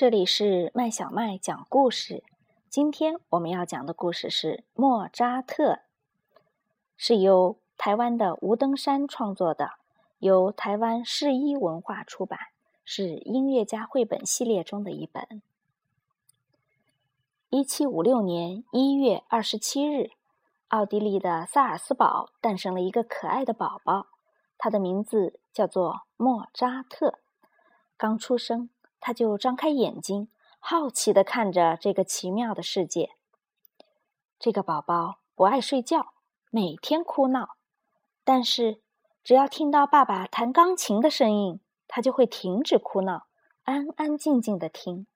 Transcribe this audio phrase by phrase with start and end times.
[0.00, 2.24] 这里是麦小麦讲故事。
[2.70, 5.74] 今天我们要讲的故事是《莫扎特》，
[6.96, 9.72] 是由台湾的吴登山创作的，
[10.18, 12.38] 由台湾世一文化出版，
[12.82, 15.42] 是音乐家绘本系列中的一本。
[17.50, 20.12] 一七五六年一月二十七日，
[20.68, 24.06] 奥地利的萨尔斯堡诞生了一个可爱的宝宝，
[24.56, 27.18] 他的名字叫做莫扎特。
[27.98, 28.70] 刚出生。
[29.00, 30.28] 他就张开眼睛，
[30.58, 33.10] 好奇地看着这个奇妙的世界。
[34.38, 36.12] 这个宝宝不爱睡觉，
[36.50, 37.56] 每天哭闹，
[38.24, 38.80] 但是
[39.24, 43.26] 只要听到爸爸弹钢琴的声音，他就会停止哭闹，
[43.64, 45.06] 安安静静的听。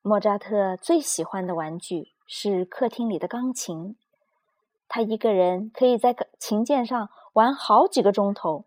[0.00, 3.96] 莫扎特最喜欢的玩具是客厅里的钢琴，
[4.88, 8.64] 他一个人可以在琴键上玩好几个钟头。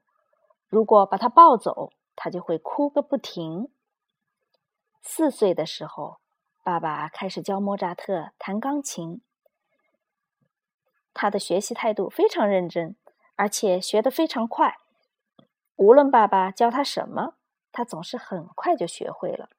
[0.67, 1.91] 如果把他抱走，
[2.23, 3.71] 他就会哭个不停。
[5.01, 6.19] 四岁的时候，
[6.63, 9.23] 爸爸开始教莫扎特弹钢琴。
[11.15, 12.95] 他的学习态度非常认真，
[13.35, 14.77] 而且学得非常快。
[15.77, 17.37] 无论爸爸教他什么，
[17.71, 19.49] 他总是很快就学会了。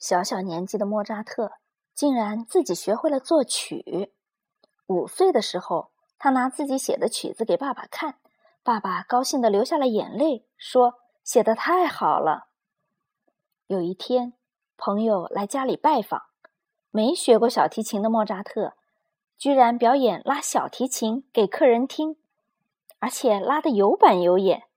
[0.00, 1.52] 小小年纪的莫扎特
[1.94, 4.12] 竟然自己学会了作曲。
[4.88, 8.18] 五岁的时候，他拿自己写的曲子给爸爸看。
[8.70, 12.50] 爸爸高兴的流下了眼泪，说：“写的太好了。”
[13.66, 14.34] 有一天，
[14.76, 16.26] 朋友来家里拜访，
[16.92, 18.74] 没学过小提琴的莫扎特，
[19.36, 22.16] 居然表演拉小提琴给客人听，
[23.00, 24.68] 而且拉的有板有眼。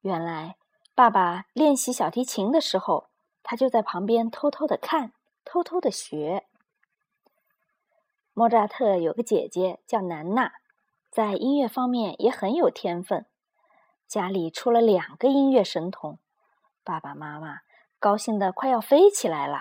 [0.00, 0.56] 原来，
[0.94, 3.10] 爸爸练习小提琴的时候，
[3.42, 5.12] 他就在旁边偷偷的看，
[5.44, 6.46] 偷偷的学。
[8.32, 10.61] 莫扎特有个姐姐叫南娜。
[11.12, 13.26] 在音乐方面也很有天分，
[14.08, 16.18] 家里出了两个音乐神童，
[16.82, 17.58] 爸爸妈妈
[17.98, 19.58] 高兴的快要飞起来了。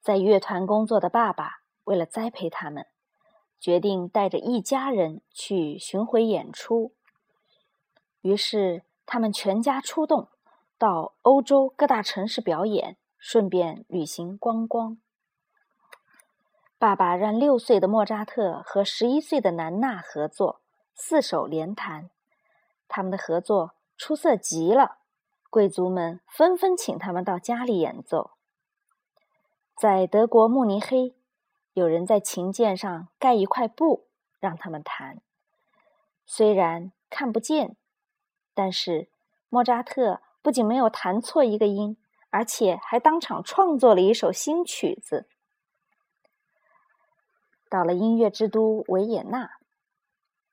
[0.00, 2.86] 在乐团工作的爸爸为了栽培他们，
[3.58, 6.94] 决定带着一家人去巡回演出。
[8.20, 10.28] 于是他们全家出动，
[10.78, 14.98] 到欧洲各大城市表演，顺便旅行观光。
[16.78, 20.60] 爸爸让六岁的莫扎特和十一岁的南娜合作，
[20.94, 22.08] 四手联弹。
[22.86, 24.98] 他们的合作出色极了，
[25.50, 28.30] 贵族们纷纷请他们到家里演奏。
[29.76, 31.16] 在德国慕尼黑，
[31.72, 34.06] 有人在琴键上盖一块布
[34.38, 35.20] 让他们弹。
[36.24, 37.76] 虽然看不见，
[38.54, 39.08] 但是
[39.48, 41.96] 莫扎特不仅没有弹错一个音，
[42.30, 45.28] 而且还当场创作了一首新曲子。
[47.70, 49.50] 到了音乐之都维也纳，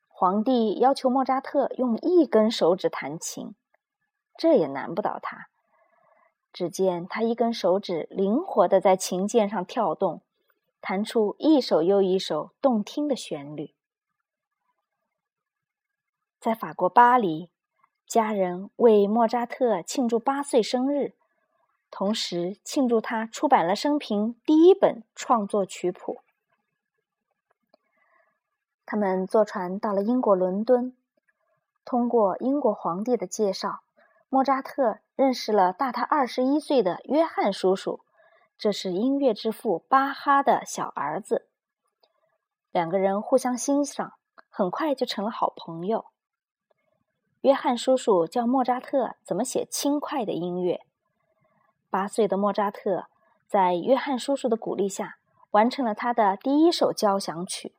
[0.07, 3.55] 皇帝要求莫扎特用一根手指弹琴，
[4.37, 5.47] 这也难不倒他。
[6.53, 10.21] 只见他一根手指灵活的在琴键上跳动，
[10.79, 13.73] 弹出一首又一首动听的旋律。
[16.39, 17.49] 在法国巴黎，
[18.07, 21.15] 家人为莫扎特庆祝八岁生日，
[21.89, 26.21] 同时庆祝他出版了生平第一本创作曲谱。
[28.85, 30.95] 他们坐船到了英国伦敦，
[31.83, 33.81] 通过英国皇帝的介绍，
[34.29, 38.01] 莫扎特认识了大他二十一岁的约翰叔叔，
[38.57, 41.47] 这是音乐之父巴哈的小儿子。
[42.71, 44.13] 两个人互相欣赏，
[44.49, 46.05] 很快就成了好朋友。
[47.41, 50.81] 约翰叔叔教莫扎特怎么写轻快的音乐。
[51.89, 53.05] 八岁的莫扎特
[53.47, 55.17] 在约翰叔叔的鼓励下，
[55.51, 57.73] 完成了他的第一首交响曲。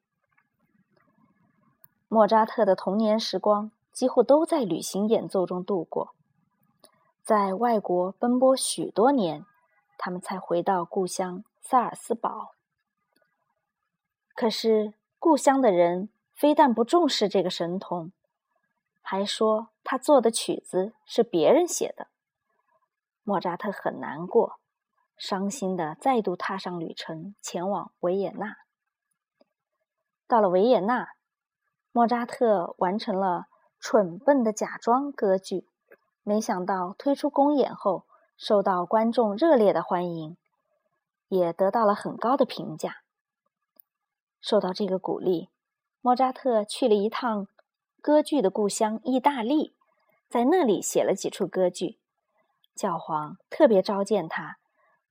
[2.09, 6.15] 莫扎特的童年时光几乎都在旅行演奏中度过，
[7.23, 9.45] 在外国奔波许多年，
[9.99, 12.53] 他们才回到故乡萨尔斯堡。
[14.37, 18.13] 可是故乡的人非但不重视这个神童，
[19.03, 22.07] 还说他做的曲子是别人写的。
[23.25, 24.61] 莫扎特很难过，
[25.17, 28.59] 伤心的再度踏上旅程，前往维也纳。
[30.29, 31.16] 到了维也纳。
[31.97, 33.47] 莫扎特完成了
[33.81, 35.67] 《蠢笨的假装》歌剧，
[36.23, 38.05] 没想到推出公演后
[38.37, 40.37] 受到观众热烈的欢迎，
[41.29, 42.97] 也得到了很高的评价。
[44.43, 45.49] 受到这个鼓励，
[46.03, 47.49] 莫扎特去了一趟
[48.03, 49.75] 歌剧的故乡意大利，
[50.29, 51.99] 在那里写了几出歌剧。
[52.75, 54.59] 教皇特别召见他，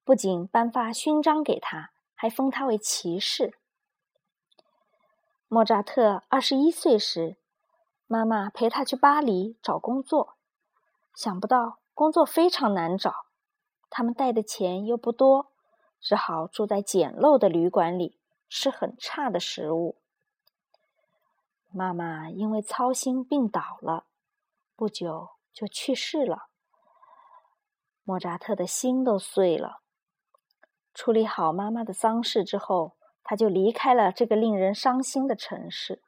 [0.04, 3.58] 不仅颁发勋章给他，还封他为骑士。
[5.48, 7.38] 莫扎特二十一岁时，
[8.08, 10.36] 妈妈陪他去巴黎找工作。
[11.14, 13.28] 想不到工作非常难找，
[13.90, 15.52] 他们带的钱又不多，
[16.02, 18.20] 只好住在简陋的旅馆里，
[18.50, 19.98] 吃很差的食物。
[21.72, 24.06] 妈妈因为操心病倒了，
[24.76, 26.48] 不久就去世了。
[28.04, 29.82] 莫扎特的心都碎了。
[30.94, 32.95] 处理好妈妈的丧事之后，
[33.26, 36.02] 他就离开了这个令人伤心的城市。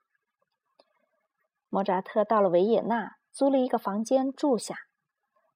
[1.67, 4.75] 莫扎特到了维也纳，租了一个房间住下。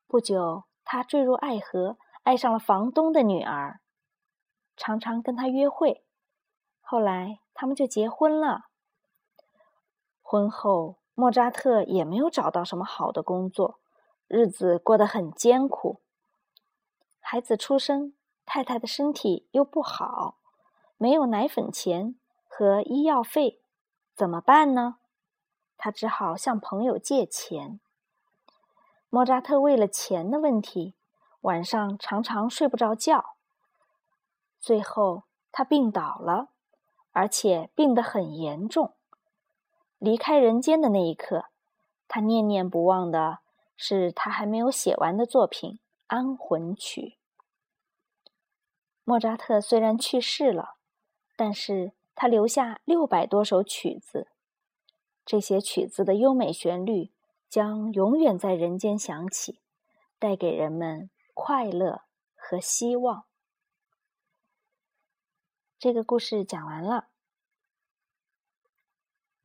[0.07, 3.79] 不久，他坠入爱河，爱上了房东的女儿，
[4.75, 6.03] 常常跟她约会。
[6.81, 8.65] 后来，他们就结婚了。
[10.21, 13.79] 婚后，莫扎特也没有找到什么好的工作，
[14.27, 16.01] 日子过得很艰苦。
[17.19, 18.13] 孩子出生，
[18.45, 20.39] 太太的身体又不好，
[21.01, 22.13] 没有奶粉钱
[22.47, 23.59] 和医药费，
[24.13, 24.97] 怎么办呢？
[25.75, 27.79] 他只好向朋友借钱。
[29.09, 30.93] 莫扎特为了钱的问题，
[31.39, 33.33] 晚上常常睡不着觉。
[34.59, 36.49] 最后，他病倒了，
[37.13, 38.93] 而且病得很严重。
[39.97, 41.45] 离开人间的那一刻，
[42.07, 43.39] 他念念不忘的
[43.75, 45.71] 是他还没有写完的作品
[46.05, 47.01] 《安魂曲》。
[49.03, 50.75] 莫扎特虽然去世了，
[51.43, 54.27] 但是他留下六百多首曲子。
[55.25, 57.11] 这些曲子的优美旋律
[57.49, 59.59] 将永远在人间响起，
[60.19, 62.03] 带给人们快乐
[62.35, 63.25] 和希望。
[65.79, 67.10] 这个故事讲完了。